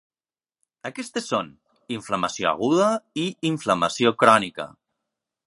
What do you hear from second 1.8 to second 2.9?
inflamació aguda